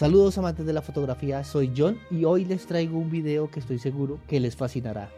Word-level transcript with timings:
Saludos 0.00 0.38
amantes 0.38 0.64
de 0.64 0.72
la 0.72 0.80
fotografía, 0.80 1.44
soy 1.44 1.74
John 1.76 1.98
y 2.10 2.24
hoy 2.24 2.46
les 2.46 2.64
traigo 2.64 2.96
un 2.96 3.10
video 3.10 3.50
que 3.50 3.60
estoy 3.60 3.78
seguro 3.78 4.18
que 4.26 4.40
les 4.40 4.56
fascinará. 4.56 5.10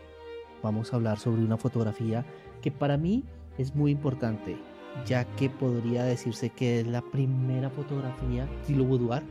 Vamos 0.61 0.93
a 0.93 0.97
hablar 0.97 1.21
sobre 1.21 1.41
una 1.41 1.57
fotografía 1.57 2.27
que 2.61 2.72
para 2.72 2.96
mí 2.96 3.22
es 3.58 3.76
muy 3.76 3.92
importante, 3.92 4.56
ya 5.06 5.24
que 5.37 5.48
podría 5.48 6.03
decirse 6.03 6.50
que 6.50 6.80
es 6.80 6.87
la 6.88 7.00
primera 7.00 7.71
fotografía 7.71 8.48
estilo 8.60 8.84
boudoir 8.84 9.22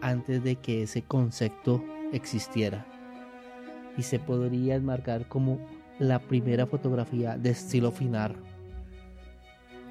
antes 0.00 0.42
de 0.42 0.56
que 0.56 0.84
ese 0.84 1.02
concepto 1.02 1.84
existiera. 2.14 2.86
Y 3.98 4.02
se 4.02 4.18
podría 4.18 4.76
enmarcar 4.76 5.28
como 5.28 5.58
la 5.98 6.20
primera 6.20 6.66
fotografía 6.66 7.36
de 7.36 7.50
estilo 7.50 7.92
finar. 7.92 8.34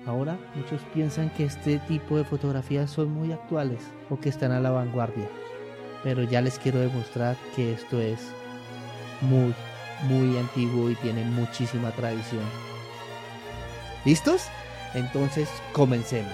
Ahora 0.06 0.38
muchos 0.54 0.82
piensan 0.94 1.32
que 1.32 1.46
este 1.46 1.80
tipo 1.80 2.18
de 2.18 2.24
fotografías 2.24 2.92
son 2.92 3.12
muy 3.12 3.32
actuales 3.32 3.82
o 4.10 4.20
que 4.20 4.30
están 4.30 4.52
a 4.52 4.60
la 4.60 4.70
vanguardia, 4.70 5.28
pero 6.04 6.22
ya 6.24 6.42
les 6.42 6.60
quiero 6.60 6.80
demostrar 6.80 7.36
que 7.56 7.74
esto 7.74 8.00
es 8.00 8.20
muy, 9.22 9.56
muy 10.08 10.38
antiguo 10.38 10.92
y 10.92 10.96
tiene 10.96 11.24
muchísima 11.24 11.90
tradición. 11.92 12.44
¿Listos? 14.06 14.44
Entonces 14.94 15.50
comencemos. 15.74 16.32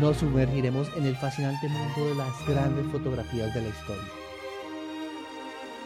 Nos 0.00 0.16
sumergiremos 0.18 0.88
en 0.96 1.06
el 1.06 1.16
fascinante 1.16 1.68
mundo 1.68 2.08
de 2.08 2.14
las 2.14 2.46
grandes 2.46 2.86
fotografías 2.92 3.52
de 3.54 3.62
la 3.62 3.68
historia, 3.68 4.02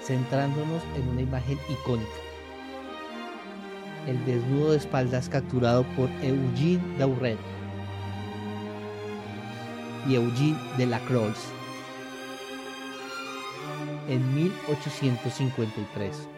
centrándonos 0.07 0.83
en 0.95 1.09
una 1.09 1.23
imagen 1.23 1.59
icónica, 1.69 2.09
el 4.07 4.25
desnudo 4.25 4.71
de 4.71 4.77
espaldas 4.77 5.29
capturado 5.29 5.85
por 5.97 6.09
Eugene 6.23 6.81
Dauret 6.97 7.39
y 10.09 10.15
Eugene 10.15 10.57
Delacroix 10.79 11.37
en 14.09 14.35
1853. 14.35 16.29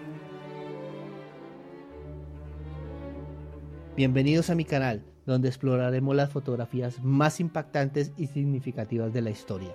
Bienvenidos 3.94 4.48
a 4.48 4.54
mi 4.54 4.64
canal, 4.64 5.04
donde 5.26 5.48
exploraremos 5.48 6.16
las 6.16 6.30
fotografías 6.30 7.02
más 7.02 7.38
impactantes 7.40 8.12
y 8.16 8.28
significativas 8.28 9.12
de 9.12 9.20
la 9.20 9.30
historia. 9.30 9.74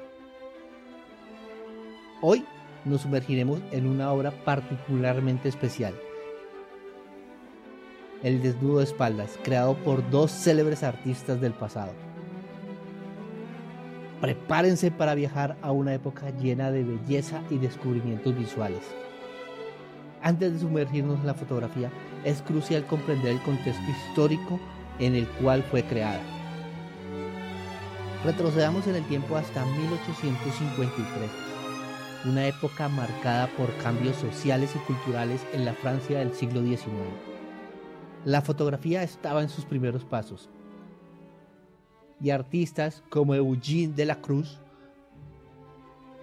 Hoy 2.22 2.44
nos 2.86 3.02
sumergiremos 3.02 3.60
en 3.72 3.88
una 3.88 4.12
obra 4.12 4.32
particularmente 4.32 5.50
especial. 5.50 5.94
El 8.22 8.42
desnudo 8.42 8.80
de 8.80 8.86
espaldas, 8.86 9.38
creado 9.44 9.76
por 9.76 10.10
dos 10.10 10.32
célebres 10.32 10.84
artistas 10.84 11.42
del 11.42 11.54
pasado. 11.54 11.92
Prepárense 14.22 14.90
para 14.92 15.16
viajar 15.16 15.58
a 15.62 15.72
una 15.72 15.94
época 15.94 16.30
llena 16.30 16.72
de 16.72 16.84
belleza 16.84 17.42
y 17.50 17.58
descubrimientos 17.58 18.38
visuales. 18.38 18.82
Antes 20.22 20.54
de 20.54 20.60
sumergirnos 20.60 21.20
en 21.20 21.28
la 21.28 21.34
fotografía, 21.34 21.92
es 22.24 22.42
crucial 22.42 22.86
comprender 22.86 23.34
el 23.34 23.42
contexto 23.42 23.84
histórico 23.92 24.58
en 25.00 25.16
el 25.16 25.28
cual 25.28 25.64
fue 25.64 25.84
creada. 25.84 26.22
Retrocedamos 28.24 28.88
en 28.88 28.96
el 28.96 29.04
tiempo 29.08 29.36
hasta 29.36 29.66
1853, 29.66 31.30
una 32.26 32.48
época 32.48 32.88
marcada 32.90 33.48
por 33.58 33.76
cambios 33.78 34.16
sociales 34.16 34.76
y 34.76 34.80
culturales 34.80 35.46
en 35.54 35.66
la 35.66 35.74
Francia 35.74 36.20
del 36.20 36.34
siglo 36.34 36.62
XIX. 36.62 36.88
La 38.26 38.42
fotografía 38.42 39.04
estaba 39.04 39.42
en 39.42 39.50
sus 39.50 39.66
primeros 39.66 40.06
pasos, 40.06 40.50
y 42.22 42.30
artistas 42.30 43.04
como 43.10 43.36
Eugene 43.36 43.94
de 43.94 44.06
la 44.06 44.22
Cruz 44.22 44.60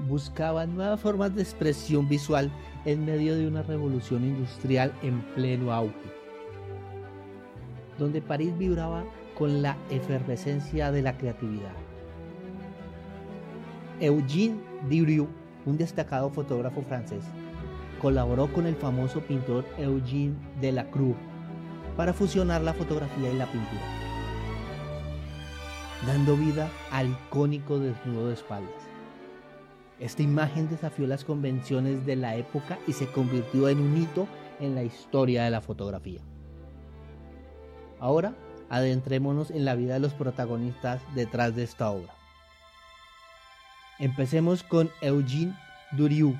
buscaban 0.09 0.75
nuevas 0.75 0.99
formas 0.99 1.35
de 1.35 1.43
expresión 1.43 2.09
visual 2.09 2.51
en 2.87 3.05
medio 3.05 3.37
de 3.37 3.47
una 3.47 3.63
revolución 3.63 4.25
industrial 4.25 4.95
en 5.03 5.21
pleno 5.35 5.73
auge, 5.73 5.95
donde 7.99 8.23
París 8.23 8.57
vibraba 8.57 9.05
con 9.37 9.61
la 9.61 9.77
efervescencia 9.91 10.91
de 10.91 11.03
la 11.03 11.17
creatividad. 11.19 11.75
Eugene 14.01 14.59
Durieux, 14.89 15.29
un 15.71 15.79
destacado 15.79 16.31
fotógrafo 16.31 16.83
francés, 16.83 17.25
colaboró 18.01 18.53
con 18.53 18.67
el 18.67 18.77
famoso 18.77 19.21
pintor 19.21 19.65
Eugene 19.79 20.35
Delacroix 20.61 21.17
para 21.97 22.13
fusionar 22.13 22.63
la 22.63 22.75
fotografía 22.75 23.31
y 23.31 23.37
la 23.37 23.47
pintura, 23.47 23.83
dando 26.07 26.37
vida 26.37 26.69
al 26.91 27.11
icónico 27.11 27.79
desnudo 27.79 28.29
de 28.29 28.35
espaldas. 28.35 28.91
Esta 29.99 30.23
imagen 30.23 30.69
desafió 30.69 31.07
las 31.07 31.25
convenciones 31.25 32.07
de 32.07 32.17
la 32.17 32.37
época 32.37 32.79
y 32.87 32.95
se 32.95 33.07
convirtió 33.07 33.69
en 33.69 33.81
un 33.81 33.97
hito 33.99 34.27
en 34.59 34.75
la 34.75 34.83
historia 34.83 35.45
de 35.45 35.51
la 35.51 35.61
fotografía. 35.61 36.23
Ahora, 37.99 38.35
adentrémonos 38.71 39.51
en 39.51 39.67
la 39.67 39.75
vida 39.75 39.95
de 39.95 40.01
los 40.01 40.15
protagonistas 40.15 41.03
detrás 41.15 41.55
de 41.55 41.65
esta 41.65 41.91
obra. 41.91 42.20
Empecemos 44.01 44.63
con 44.63 44.89
Eugene 45.03 45.55
Durieux, 45.93 46.35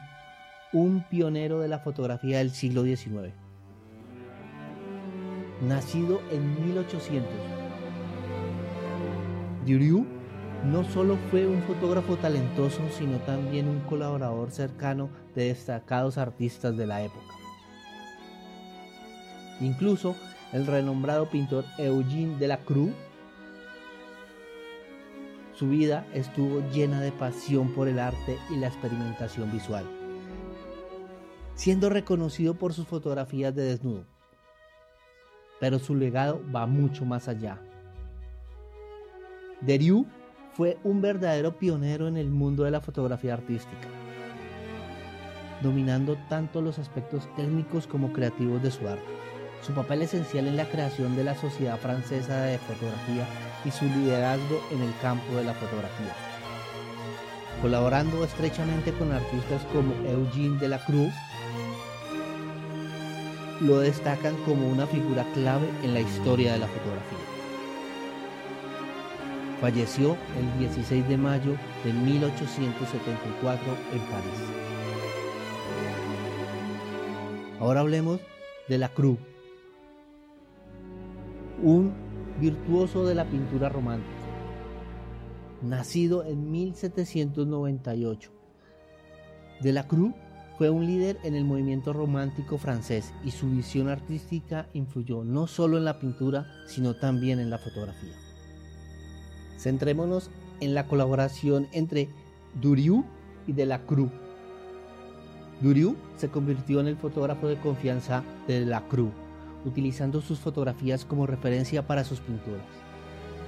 un 0.73 1.05
pionero 1.11 1.61
de 1.61 1.69
la 1.69 1.79
fotografía 1.79 2.39
del 2.39 2.53
siglo 2.53 2.85
XIX. 2.85 3.35
Nacido 5.61 6.23
en 6.31 6.65
1800, 6.65 7.29
Durieux 9.67 10.07
no 10.65 10.85
solo 10.85 11.19
fue 11.31 11.47
un 11.47 11.63
fotógrafo 11.65 12.17
talentoso, 12.17 12.81
sino 12.97 13.19
también 13.19 13.69
un 13.69 13.81
colaborador 13.81 14.51
cercano 14.51 15.11
de 15.35 15.49
destacados 15.49 16.17
artistas 16.17 16.79
de 16.79 16.87
la 16.87 17.03
época. 17.03 17.35
Incluso 19.61 20.17
el 20.55 20.67
renombrado 20.67 21.29
pintor 21.29 21.67
Eugene 21.77 22.39
Delacroix, 22.39 22.95
su 25.61 25.69
vida 25.69 26.07
estuvo 26.15 26.63
llena 26.71 27.03
de 27.03 27.13
pasión 27.13 27.75
por 27.75 27.87
el 27.87 27.99
arte 27.99 28.39
y 28.49 28.57
la 28.57 28.69
experimentación 28.69 29.53
visual, 29.53 29.85
siendo 31.55 31.91
reconocido 31.91 32.55
por 32.55 32.73
sus 32.73 32.87
fotografías 32.87 33.55
de 33.55 33.65
desnudo. 33.65 34.07
Pero 35.61 35.79
su 35.79 35.95
legado 35.95 36.41
va 36.51 36.67
mucho 36.67 37.05
más 37.05 37.29
allá. 37.29 37.61
Deriu 39.61 40.07
fue 40.55 40.79
un 40.83 41.03
verdadero 41.03 41.59
pionero 41.59 42.09
en 42.09 42.17
el 42.17 42.31
mundo 42.31 42.65
de 42.65 42.71
la 42.71 42.81
fotografía 42.81 43.35
artística, 43.35 43.87
dominando 45.61 46.17
tanto 46.31 46.63
los 46.63 46.79
aspectos 46.79 47.29
técnicos 47.37 47.87
como 47.87 48.15
creativos 48.15 48.63
de 48.63 48.71
su 48.71 48.89
arte. 48.89 49.30
Su 49.67 49.73
papel 49.73 50.03
esencial 50.03 50.49
en 50.49 50.57
la 50.57 50.69
creación 50.69 51.17
de 51.17 51.25
la 51.25 51.37
Sociedad 51.37 51.79
Francesa 51.79 52.43
de 52.43 52.59
Fotografía 52.59 53.27
y 53.65 53.71
su 53.71 53.85
liderazgo 53.85 54.63
en 54.71 54.83
el 54.83 54.93
campo 55.03 55.37
de 55.37 55.45
la 55.45 55.55
fotografía. 55.55 56.15
Colaborando 57.61 58.25
estrechamente 58.25 58.93
con 58.93 59.13
artistas 59.13 59.63
como 59.73 59.93
Eugene 60.09 60.59
Delacroix, 60.59 61.13
lo 63.61 63.81
destacan 63.81 64.35
como 64.45 64.67
una 64.67 64.87
figura 64.87 65.27
clave 65.35 65.69
en 65.83 65.93
la 65.93 66.01
historia 66.01 66.55
de 66.55 66.61
la 66.61 66.67
fotografía. 66.67 67.19
Falleció 69.61 70.17
el 70.39 70.59
16 70.59 71.07
de 71.07 71.19
mayo 71.19 71.53
de 71.85 71.93
1874 71.93 73.77
en 73.93 73.99
París. 73.99 74.41
Ahora 77.61 77.81
hablemos 77.81 78.21
de 78.69 78.79
la 78.79 78.89
Cruz, 78.89 79.19
un 81.63 81.93
virtuoso 82.41 83.05
de 83.05 83.15
la 83.15 83.27
pintura 83.27 83.69
romántica, 83.69 84.09
nacido 85.63 86.25
en 86.25 86.51
1798. 86.51 88.31
De 89.61 89.73
la 89.73 89.87
Cruz 89.87 90.15
fue 90.57 90.71
un 90.71 90.87
líder 90.87 91.19
en 91.23 91.35
el 91.35 91.45
movimiento 91.45 91.93
romántico 91.93 92.59
francés 92.59 93.13
y 93.25 93.31
su 93.31 93.51
visión 93.51 93.89
artística 93.89 94.69
influyó 94.73 95.25
no 95.25 95.47
solo 95.47 95.77
en 95.79 95.85
la 95.85 95.99
pintura, 95.99 96.47
sino 96.67 96.95
también 96.95 97.41
en 97.41 97.51
la 97.51 97.59
fotografía. 97.59 98.15
Centrémonos 99.59 100.31
en 100.61 100.75
la 100.75 100.87
colaboración 100.87 101.69
entre 101.73 102.09
Durieux 102.61 103.05
y 103.47 103.53
Delacroix. 103.53 104.11
Durieux 105.61 105.97
se 106.17 106.29
convirtió 106.29 106.81
en 106.81 106.89
el 106.89 106.97
fotógrafo 106.97 107.49
de 107.49 107.57
confianza 107.57 108.23
de 108.47 108.61
Delacroix, 108.61 109.13
utilizando 109.65 110.21
sus 110.21 110.39
fotografías 110.39 111.05
como 111.05 111.27
referencia 111.27 111.87
para 111.87 112.05
sus 112.05 112.21
pinturas. 112.21 112.67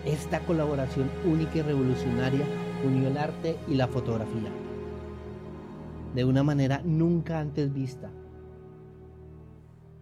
Esta 0.05 0.41
colaboración 0.41 1.11
única 1.25 1.59
y 1.59 1.62
revolucionaria 1.62 2.44
unió 2.85 3.09
el 3.09 3.17
arte 3.17 3.56
y 3.69 3.75
la 3.75 3.87
fotografía 3.87 4.50
de 6.14 6.25
una 6.25 6.43
manera 6.43 6.82
nunca 6.85 7.41
antes 7.41 7.73
vista, 7.73 8.11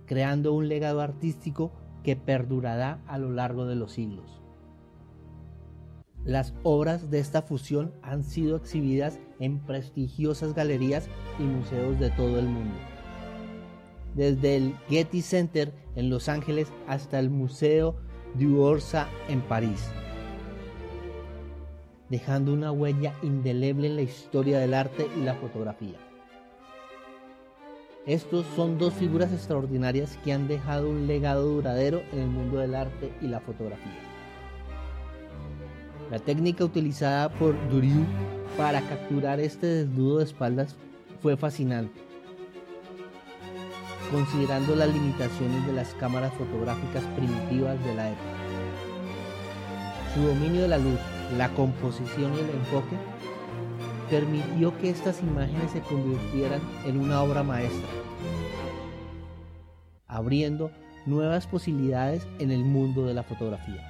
creando 0.07 0.53
un 0.53 0.69
legado 0.69 1.01
artístico 1.01 1.73
que 2.03 2.17
perdurará 2.17 3.01
a 3.07 3.19
lo 3.19 3.31
largo 3.31 3.67
de 3.67 3.77
los 3.77 3.93
siglos. 3.93 4.41
Las 6.25 6.53
obras 6.65 7.11
de 7.11 7.19
esta 7.19 7.43
fusión 7.43 7.93
han 8.03 8.25
sido 8.25 8.57
exhibidas 8.57 9.19
en 9.39 9.61
prestigiosas 9.61 10.55
galerías 10.55 11.09
y 11.39 11.45
museos 11.45 11.99
de 11.99 12.11
todo 12.11 12.39
el 12.39 12.47
mundo. 12.47 12.75
Desde 14.15 14.57
el 14.57 14.75
Getty 14.89 15.23
Center 15.23 15.73
en 15.95 16.11
Los 16.11 16.29
Ángeles 16.29 16.73
hasta 16.87 17.19
el 17.19 17.31
Museo 17.31 17.97
d'Orsay 18.35 19.07
en 19.29 19.41
París, 19.41 19.91
dejando 22.09 22.53
una 22.53 22.73
huella 22.73 23.15
indeleble 23.23 23.89
en 23.89 23.97
la 23.97 24.03
historia 24.03 24.59
del 24.59 24.75
arte 24.75 25.09
y 25.17 25.23
la 25.23 25.35
fotografía. 25.35 25.99
Estos 28.07 28.47
son 28.57 28.79
dos 28.79 28.95
figuras 28.95 29.33
extraordinarias 29.33 30.19
que 30.25 30.33
han 30.33 30.49
dejado 30.49 30.89
un 30.89 31.07
legado 31.07 31.45
duradero 31.45 32.03
en 32.13 32.21
el 32.21 32.29
mundo 32.29 32.59
del 32.59 32.75
arte 32.75 33.13
y 33.21 33.27
la 33.27 33.41
fotografía. 33.41 34.01
La 36.11 36.19
técnica 36.19 36.65
utilizada 36.65 37.29
por 37.29 37.55
Duriu 37.69 38.05
para 38.57 38.81
capturar 38.81 39.39
este 39.39 39.67
desnudo 39.67 40.19
de 40.19 40.25
espaldas 40.25 40.75
fue 41.23 41.37
fascinante, 41.37 42.01
considerando 44.11 44.75
las 44.75 44.93
limitaciones 44.93 45.67
de 45.67 45.73
las 45.73 45.95
cámaras 45.95 46.33
fotográficas 46.35 47.05
primitivas 47.17 47.83
de 47.85 47.95
la 47.95 48.11
época. 48.11 48.31
Su 50.15 50.23
dominio 50.23 50.63
de 50.63 50.69
la 50.69 50.79
luz, 50.79 50.99
la 51.37 51.49
composición 51.51 52.35
y 52.35 52.41
el 52.41 52.51
enfoque 52.51 52.97
permitió 54.11 54.77
que 54.79 54.91
estas 54.91 55.21
imágenes 55.23 55.71
se 55.71 55.81
convirtieran 55.81 56.61
en 56.85 56.99
una 56.99 57.23
obra 57.23 57.45
maestra, 57.45 57.89
abriendo 60.09 60.73
nuevas 61.07 61.47
posibilidades 61.47 62.27
en 62.41 62.51
el 62.51 62.65
mundo 62.65 63.07
de 63.07 63.15
la 63.15 63.23
fotografía. 63.23 63.87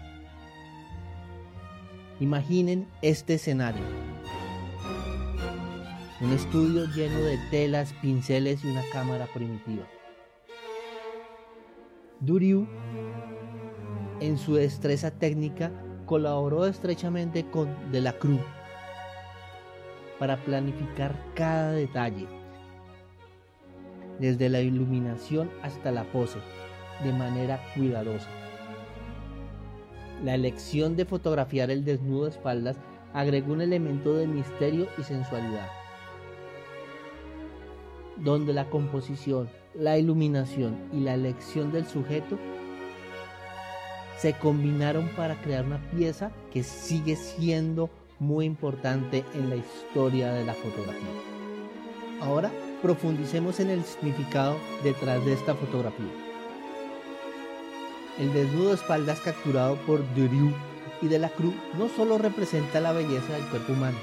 Imaginen 2.20 2.86
este 3.00 3.34
escenario. 3.34 3.82
Un 6.20 6.32
estudio 6.32 6.84
lleno 6.94 7.18
de 7.20 7.38
telas, 7.50 7.94
pinceles 8.02 8.62
y 8.62 8.66
una 8.66 8.82
cámara 8.92 9.26
primitiva. 9.32 9.86
Duriu, 12.20 12.66
en 14.20 14.36
su 14.36 14.54
destreza 14.54 15.10
técnica, 15.10 15.72
colaboró 16.04 16.66
estrechamente 16.66 17.48
con 17.50 17.90
Delacruz 17.90 18.42
para 20.18 20.36
planificar 20.44 21.16
cada 21.34 21.72
detalle, 21.72 22.26
desde 24.18 24.50
la 24.50 24.60
iluminación 24.60 25.50
hasta 25.62 25.90
la 25.90 26.04
pose, 26.04 26.38
de 27.02 27.12
manera 27.14 27.58
cuidadosa. 27.74 28.28
La 30.22 30.34
elección 30.34 30.96
de 30.96 31.06
fotografiar 31.06 31.70
el 31.70 31.86
desnudo 31.86 32.24
de 32.24 32.30
espaldas 32.32 32.76
agregó 33.14 33.54
un 33.54 33.62
elemento 33.62 34.12
de 34.14 34.26
misterio 34.26 34.88
y 34.98 35.04
sensualidad, 35.04 35.70
donde 38.18 38.52
la 38.52 38.68
composición, 38.68 39.48
la 39.74 39.98
iluminación 39.98 40.76
y 40.92 41.00
la 41.00 41.14
elección 41.14 41.72
del 41.72 41.86
sujeto 41.86 42.38
se 44.18 44.34
combinaron 44.34 45.08
para 45.16 45.40
crear 45.40 45.64
una 45.64 45.80
pieza 45.90 46.30
que 46.52 46.62
sigue 46.62 47.16
siendo 47.16 47.88
muy 48.18 48.44
importante 48.44 49.24
en 49.34 49.48
la 49.48 49.56
historia 49.56 50.32
de 50.32 50.44
la 50.44 50.54
fotografía. 50.54 51.08
Ahora 52.20 52.50
profundicemos 52.82 53.60
en 53.60 53.70
el 53.70 53.84
significado 53.84 54.56
detrás 54.84 55.24
de 55.24 55.32
esta 55.32 55.54
fotografía. 55.54 56.10
El 58.18 58.32
desnudo 58.34 58.70
de 58.70 58.74
espaldas 58.74 59.20
capturado 59.20 59.76
por 59.86 60.02
Duriu 60.14 60.52
y 61.00 61.08
de 61.08 61.18
la 61.18 61.30
Cruz 61.30 61.54
no 61.78 61.88
solo 61.88 62.18
representa 62.18 62.80
la 62.80 62.92
belleza 62.92 63.32
del 63.32 63.46
cuerpo 63.46 63.72
humano, 63.72 63.98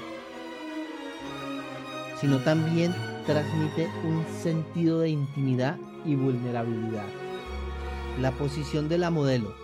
sino 2.20 2.38
también 2.38 2.92
transmite 3.28 3.90
un 4.04 4.24
sentido 4.42 5.00
de 5.00 5.10
intimidad 5.10 5.76
y 6.06 6.14
vulnerabilidad. 6.14 7.04
La 8.18 8.30
posición 8.32 8.88
de 8.88 8.96
la 8.96 9.10
modelo, 9.10 9.54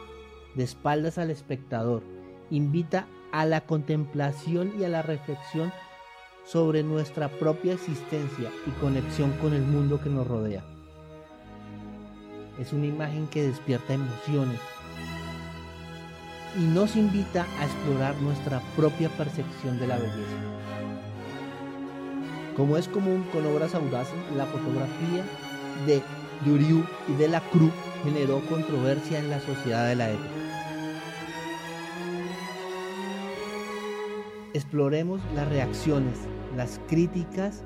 de 0.54 0.64
espaldas 0.64 1.16
al 1.16 1.30
espectador, 1.30 2.02
invita 2.50 3.06
a 3.32 3.46
la 3.46 3.62
contemplación 3.62 4.74
y 4.78 4.84
a 4.84 4.90
la 4.90 5.00
reflexión 5.00 5.72
sobre 6.44 6.82
nuestra 6.82 7.30
propia 7.30 7.72
existencia 7.72 8.50
y 8.66 8.70
conexión 8.82 9.32
con 9.40 9.54
el 9.54 9.62
mundo 9.62 9.98
que 9.98 10.10
nos 10.10 10.26
rodea. 10.26 10.62
Es 12.60 12.74
una 12.74 12.84
imagen 12.84 13.26
que 13.28 13.44
despierta 13.44 13.94
emociones 13.94 14.60
y 16.58 16.64
nos 16.64 16.96
invita 16.96 17.46
a 17.58 17.64
explorar 17.64 18.14
nuestra 18.20 18.60
propia 18.76 19.08
percepción 19.08 19.80
de 19.80 19.86
la 19.86 19.96
belleza. 19.96 20.83
Como 22.56 22.76
es 22.76 22.86
común 22.86 23.26
con 23.32 23.44
obras 23.46 23.74
audaces, 23.74 24.14
la 24.36 24.46
fotografía 24.46 25.24
de 25.86 26.00
Duriu 26.44 26.84
y 27.08 27.14
de 27.14 27.26
la 27.26 27.40
Cruz 27.50 27.72
generó 28.04 28.40
controversia 28.46 29.18
en 29.18 29.28
la 29.28 29.40
sociedad 29.40 29.88
de 29.88 29.96
la 29.96 30.10
época. 30.10 30.28
Exploremos 34.52 35.20
las 35.34 35.48
reacciones, 35.48 36.16
las 36.56 36.80
críticas 36.86 37.64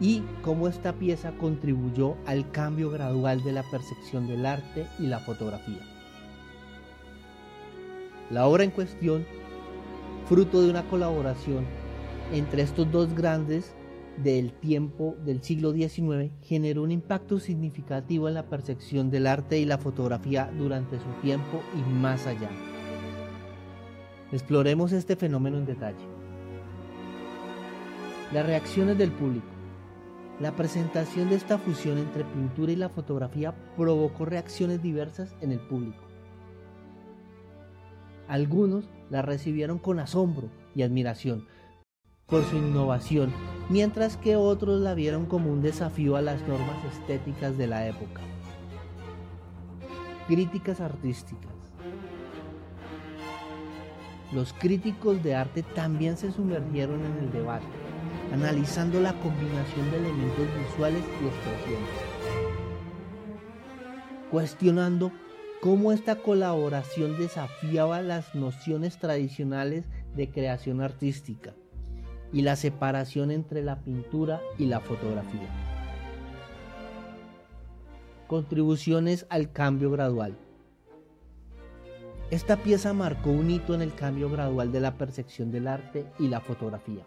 y 0.00 0.22
cómo 0.42 0.68
esta 0.68 0.92
pieza 0.92 1.32
contribuyó 1.32 2.14
al 2.24 2.48
cambio 2.52 2.90
gradual 2.90 3.42
de 3.42 3.50
la 3.50 3.64
percepción 3.64 4.28
del 4.28 4.46
arte 4.46 4.86
y 5.00 5.08
la 5.08 5.18
fotografía. 5.18 5.80
La 8.30 8.46
obra 8.46 8.62
en 8.62 8.70
cuestión, 8.70 9.26
fruto 10.28 10.62
de 10.62 10.70
una 10.70 10.84
colaboración 10.84 11.64
entre 12.32 12.62
estos 12.62 12.90
dos 12.92 13.12
grandes 13.12 13.74
del 14.16 14.52
tiempo 14.52 15.16
del 15.24 15.42
siglo 15.42 15.72
XIX, 15.72 16.30
generó 16.42 16.82
un 16.82 16.90
impacto 16.90 17.38
significativo 17.38 18.28
en 18.28 18.34
la 18.34 18.46
percepción 18.46 19.10
del 19.10 19.26
arte 19.26 19.58
y 19.58 19.64
la 19.64 19.78
fotografía 19.78 20.50
durante 20.58 20.98
su 20.98 21.10
tiempo 21.22 21.62
y 21.74 21.90
más 21.90 22.26
allá. 22.26 22.50
Exploremos 24.32 24.92
este 24.92 25.16
fenómeno 25.16 25.58
en 25.58 25.66
detalle. 25.66 26.04
Las 28.32 28.46
reacciones 28.46 28.96
del 28.96 29.10
público. 29.10 29.46
La 30.38 30.54
presentación 30.54 31.28
de 31.28 31.36
esta 31.36 31.58
fusión 31.58 31.98
entre 31.98 32.24
pintura 32.24 32.72
y 32.72 32.76
la 32.76 32.88
fotografía 32.88 33.54
provocó 33.76 34.24
reacciones 34.24 34.82
diversas 34.82 35.34
en 35.40 35.52
el 35.52 35.60
público. 35.60 36.02
Algunos 38.28 38.88
la 39.10 39.22
recibieron 39.22 39.78
con 39.78 39.98
asombro 39.98 40.48
y 40.74 40.82
admiración 40.82 41.46
por 42.30 42.44
su 42.44 42.56
innovación, 42.56 43.32
mientras 43.68 44.16
que 44.16 44.36
otros 44.36 44.80
la 44.80 44.94
vieron 44.94 45.26
como 45.26 45.50
un 45.50 45.62
desafío 45.62 46.16
a 46.16 46.22
las 46.22 46.40
normas 46.46 46.84
estéticas 46.92 47.58
de 47.58 47.66
la 47.66 47.86
época. 47.88 48.20
Críticas 50.28 50.80
artísticas. 50.80 51.50
Los 54.32 54.52
críticos 54.52 55.22
de 55.24 55.34
arte 55.34 55.62
también 55.62 56.16
se 56.16 56.30
sumergieron 56.30 57.04
en 57.04 57.24
el 57.24 57.32
debate 57.32 57.66
analizando 58.32 59.00
la 59.00 59.12
combinación 59.14 59.90
de 59.90 59.96
elementos 59.98 60.46
visuales 60.58 61.02
y 61.20 61.26
expresiones, 61.26 61.88
cuestionando 64.30 65.12
cómo 65.60 65.92
esta 65.92 66.16
colaboración 66.16 67.18
desafiaba 67.18 68.00
las 68.02 68.34
nociones 68.34 68.98
tradicionales 68.98 69.84
de 70.14 70.30
creación 70.30 70.80
artística 70.80 71.54
y 72.32 72.42
la 72.42 72.56
separación 72.56 73.30
entre 73.30 73.62
la 73.62 73.80
pintura 73.80 74.40
y 74.58 74.66
la 74.66 74.80
fotografía. 74.80 75.48
Contribuciones 78.26 79.26
al 79.28 79.52
cambio 79.52 79.90
gradual. 79.90 80.36
Esta 82.30 82.56
pieza 82.56 82.92
marcó 82.92 83.30
un 83.30 83.50
hito 83.50 83.74
en 83.74 83.82
el 83.82 83.94
cambio 83.94 84.30
gradual 84.30 84.70
de 84.70 84.80
la 84.80 84.96
percepción 84.96 85.50
del 85.50 85.66
arte 85.66 86.06
y 86.18 86.28
la 86.28 86.40
fotografía 86.40 87.04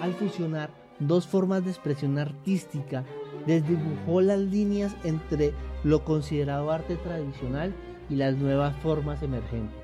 al 0.00 0.14
fusionar 0.14 0.70
dos 1.00 1.26
formas 1.26 1.64
de 1.64 1.70
expresión 1.70 2.18
artística, 2.18 3.04
desdibujó 3.46 4.20
las 4.20 4.38
líneas 4.38 4.94
entre 5.04 5.52
lo 5.84 6.04
considerado 6.04 6.70
arte 6.70 6.96
tradicional 6.96 7.74
y 8.08 8.16
las 8.16 8.36
nuevas 8.36 8.76
formas 8.76 9.22
emergentes, 9.22 9.78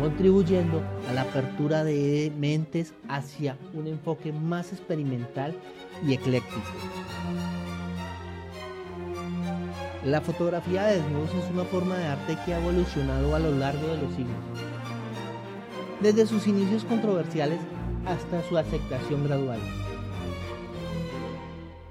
contribuyendo 0.00 0.82
a 1.10 1.12
la 1.12 1.22
apertura 1.22 1.84
de 1.84 2.32
mentes 2.38 2.94
hacia 3.08 3.58
un 3.74 3.86
enfoque 3.86 4.32
más 4.32 4.72
experimental 4.72 5.54
y 6.06 6.14
ecléctico. 6.14 6.62
La 10.04 10.22
fotografía 10.22 10.84
de 10.84 10.96
desnudos 10.96 11.34
es 11.34 11.50
una 11.52 11.64
forma 11.64 11.98
de 11.98 12.06
arte 12.06 12.38
que 12.46 12.54
ha 12.54 12.60
evolucionado 12.60 13.36
a 13.36 13.38
lo 13.38 13.52
largo 13.52 13.86
de 13.88 13.98
los 13.98 14.14
siglos. 14.14 14.36
Desde 16.00 16.26
sus 16.26 16.46
inicios 16.46 16.84
controversiales 16.84 17.60
hasta 18.06 18.42
su 18.48 18.56
aceptación 18.56 19.24
gradual. 19.24 19.60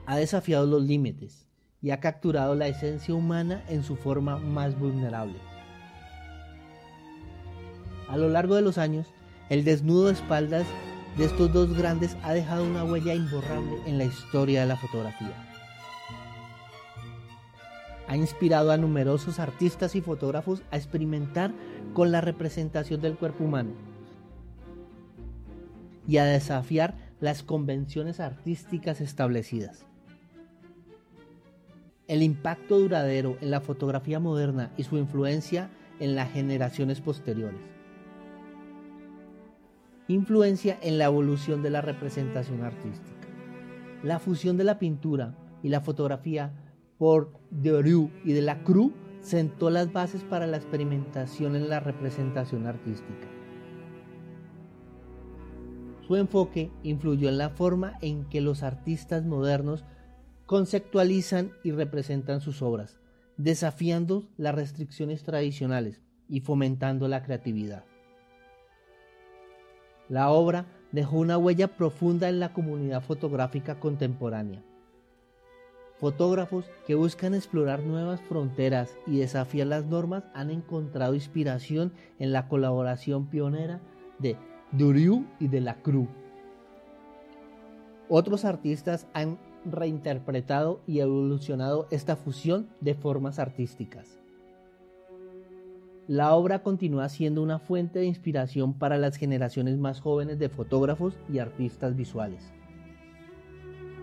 Ha 0.07 0.17
desafiado 0.17 0.65
los 0.65 0.81
límites 0.81 1.45
y 1.83 1.91
ha 1.91 1.99
capturado 1.99 2.55
la 2.55 2.67
esencia 2.67 3.13
humana 3.13 3.63
en 3.69 3.83
su 3.83 3.95
forma 3.95 4.37
más 4.37 4.77
vulnerable. 4.79 5.48
A 8.09 8.17
lo 8.17 8.27
largo 8.27 8.55
de 8.55 8.63
los 8.63 8.79
años, 8.79 9.07
el 9.49 9.63
desnudo 9.63 10.07
de 10.07 10.13
espaldas 10.13 10.65
de 11.15 11.25
estos 11.25 11.53
dos 11.53 11.77
grandes 11.77 12.17
ha 12.23 12.33
dejado 12.33 12.65
una 12.65 12.83
huella 12.83 13.13
imborrable 13.13 13.77
en 13.85 13.99
la 13.99 14.05
historia 14.05 14.61
de 14.61 14.67
la 14.67 14.77
fotografía. 14.77 15.45
Ha 18.07 18.17
inspirado 18.17 18.71
a 18.71 18.77
numerosos 18.77 19.39
artistas 19.39 19.95
y 19.95 20.01
fotógrafos 20.01 20.63
a 20.71 20.77
experimentar 20.77 21.53
con 21.93 22.11
la 22.11 22.21
representación 22.21 22.99
del 22.99 23.15
cuerpo 23.15 23.43
humano 23.43 23.73
y 26.07 26.17
a 26.17 26.25
desafiar 26.25 26.95
las 27.19 27.43
convenciones 27.43 28.19
artísticas 28.19 29.01
establecidas. 29.01 29.85
El 32.07 32.23
impacto 32.23 32.79
duradero 32.79 33.37
en 33.41 33.51
la 33.51 33.61
fotografía 33.61 34.19
moderna 34.19 34.71
y 34.77 34.83
su 34.83 34.97
influencia 34.97 35.69
en 35.99 36.15
las 36.15 36.31
generaciones 36.31 37.01
posteriores. 37.01 37.78
Influencia 40.09 40.79
en 40.81 40.97
la 40.97 41.05
evolución 41.05 41.61
de 41.61 41.69
la 41.69 41.81
representación 41.81 42.63
artística. 42.63 43.27
La 44.01 44.17
fusión 44.17 44.57
de 44.57 44.63
la 44.63 44.79
pintura 44.79 45.37
y 45.61 45.69
la 45.69 45.81
fotografía 45.81 46.51
por 46.97 47.31
Doriot 47.51 48.09
y 48.25 48.33
de 48.33 48.41
la 48.41 48.63
Cruz 48.63 48.91
sentó 49.21 49.69
las 49.69 49.93
bases 49.93 50.23
para 50.23 50.47
la 50.47 50.57
experimentación 50.57 51.55
en 51.55 51.69
la 51.69 51.79
representación 51.79 52.65
artística. 52.65 53.27
Su 56.07 56.15
enfoque 56.15 56.71
influyó 56.81 57.29
en 57.29 57.37
la 57.37 57.51
forma 57.51 57.99
en 58.01 58.25
que 58.29 58.41
los 58.41 58.63
artistas 58.63 59.25
modernos 59.25 59.85
conceptualizan 60.47 61.51
y 61.63 61.69
representan 61.69 62.41
sus 62.41 62.63
obras, 62.63 62.99
desafiando 63.37 64.27
las 64.37 64.55
restricciones 64.55 65.21
tradicionales 65.21 66.01
y 66.27 66.39
fomentando 66.39 67.07
la 67.07 67.21
creatividad. 67.21 67.85
La 70.09 70.31
obra 70.31 70.65
dejó 70.91 71.17
una 71.17 71.37
huella 71.37 71.67
profunda 71.67 72.29
en 72.29 72.39
la 72.39 72.51
comunidad 72.51 73.01
fotográfica 73.01 73.79
contemporánea. 73.79 74.63
Fotógrafos 75.99 76.65
que 76.87 76.95
buscan 76.95 77.35
explorar 77.35 77.83
nuevas 77.83 78.21
fronteras 78.21 78.97
y 79.05 79.19
desafiar 79.19 79.67
las 79.67 79.85
normas 79.85 80.23
han 80.33 80.49
encontrado 80.49 81.13
inspiración 81.13 81.91
en 82.17 82.31
la 82.31 82.47
colaboración 82.47 83.27
pionera 83.27 83.81
de 84.17 84.35
Duriu 84.71 85.25
y 85.39 85.47
de 85.47 85.61
la 85.61 85.75
Cruz. 85.75 86.07
Otros 88.07 88.45
artistas 88.45 89.07
han 89.13 89.37
reinterpretado 89.65 90.79
y 90.87 91.01
evolucionado 91.01 91.87
esta 91.91 92.15
fusión 92.15 92.69
de 92.79 92.95
formas 92.95 93.37
artísticas. 93.37 94.18
La 96.09 96.33
obra 96.33 96.63
continúa 96.63 97.07
siendo 97.07 97.43
una 97.43 97.59
fuente 97.59 97.99
de 97.99 98.07
inspiración 98.07 98.73
para 98.73 98.97
las 98.97 99.15
generaciones 99.15 99.77
más 99.77 100.01
jóvenes 100.01 100.39
de 100.39 100.49
fotógrafos 100.49 101.13
y 101.31 101.37
artistas 101.37 101.95
visuales. 101.95 102.51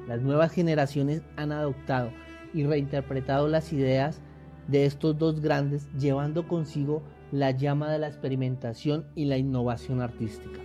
Las 0.06 0.22
nuevas 0.22 0.52
generaciones 0.52 1.22
han 1.34 1.50
adoptado 1.50 2.12
y 2.54 2.64
reinterpretado 2.64 3.48
las 3.48 3.72
ideas 3.72 4.22
de 4.68 4.86
estos 4.86 5.18
dos 5.18 5.40
grandes, 5.40 5.88
llevando 5.98 6.46
consigo 6.46 7.02
la 7.32 7.50
llama 7.50 7.90
de 7.90 7.98
la 7.98 8.06
experimentación 8.06 9.06
y 9.16 9.25
la 9.25 9.36
innovación 9.36 10.00
artística. 10.00 10.60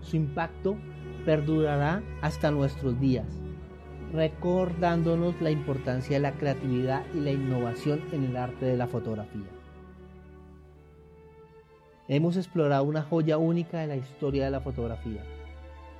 Su 0.00 0.16
impacto 0.16 0.76
perdurará 1.24 2.02
hasta 2.20 2.50
nuestros 2.50 2.98
días, 2.98 3.28
recordándonos 4.12 5.40
la 5.40 5.52
importancia 5.52 6.16
de 6.16 6.22
la 6.22 6.32
creatividad 6.32 7.04
y 7.14 7.20
la 7.20 7.30
innovación 7.30 8.00
en 8.10 8.24
el 8.24 8.36
arte 8.36 8.66
de 8.66 8.76
la 8.76 8.88
fotografía. 8.88 9.59
Hemos 12.10 12.36
explorado 12.36 12.82
una 12.82 13.02
joya 13.02 13.38
única 13.38 13.78
de 13.78 13.86
la 13.86 13.96
historia 13.96 14.44
de 14.44 14.50
la 14.50 14.60
fotografía. 14.60 15.22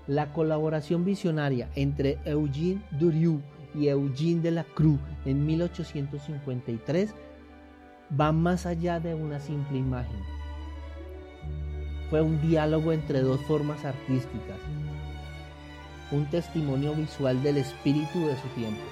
La 0.09 0.33
colaboración 0.33 1.05
visionaria 1.05 1.69
entre 1.76 2.19
Eugene 2.25 2.83
Durieux 2.99 3.40
y 3.76 3.87
Eugene 3.87 4.40
de 4.40 4.50
la 4.50 4.64
Cruz 4.64 4.99
en 5.25 5.47
1853 5.47 7.14
va 8.21 8.33
más 8.33 8.67
allá 8.67 8.99
de 8.99 9.14
una 9.14 9.38
simple 9.38 9.79
imagen. 9.79 10.19
Fue 12.11 12.21
un 12.21 12.43
diálogo 12.43 12.90
entre 12.90 13.21
dos 13.21 13.40
formas 13.43 13.85
artísticas, 13.85 14.59
un 16.11 16.26
testimonio 16.26 16.93
visual 16.93 17.40
del 17.45 17.59
espíritu 17.59 18.26
de 18.26 18.35
su 18.35 18.49
tiempo. 18.57 18.83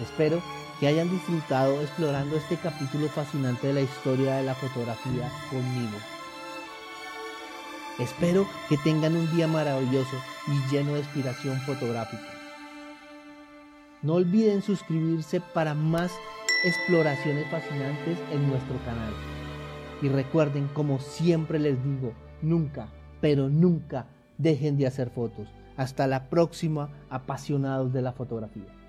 Espero 0.00 0.40
que 0.80 0.86
hayan 0.86 1.10
disfrutado 1.10 1.82
explorando 1.82 2.36
este 2.36 2.56
capítulo 2.56 3.06
fascinante 3.08 3.66
de 3.66 3.74
la 3.74 3.80
historia 3.82 4.36
de 4.36 4.44
la 4.44 4.54
fotografía 4.54 5.30
conmigo. 5.50 5.98
Espero 7.98 8.48
que 8.70 8.78
tengan 8.78 9.14
un 9.14 9.30
día 9.36 9.46
maravilloso 9.46 10.16
y 10.48 10.74
lleno 10.74 10.94
de 10.94 11.00
inspiración 11.00 11.60
fotográfica. 11.60 12.24
No 14.00 14.14
olviden 14.14 14.62
suscribirse 14.62 15.42
para 15.52 15.74
más 15.74 16.12
exploraciones 16.64 17.46
fascinantes 17.50 18.18
en 18.32 18.48
nuestro 18.48 18.78
canal. 18.86 19.12
Y 20.00 20.08
recuerden, 20.08 20.68
como 20.68 20.98
siempre 20.98 21.58
les 21.58 21.76
digo, 21.84 22.14
nunca, 22.40 22.88
pero 23.20 23.50
nunca 23.50 24.06
dejen 24.38 24.78
de 24.78 24.86
hacer 24.86 25.10
fotos. 25.10 25.46
Hasta 25.76 26.06
la 26.06 26.30
próxima, 26.30 26.88
apasionados 27.10 27.92
de 27.92 28.00
la 28.00 28.12
fotografía. 28.12 28.79